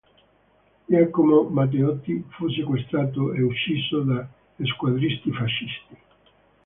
Giacomo 0.89 1.43
Matteotti 1.51 2.25
fu 2.29 2.49
sequestrato 2.49 3.33
e 3.33 3.43
ucciso 3.43 3.99
da 4.01 4.27
squadristi 4.65 5.31
fascisti 5.31 5.95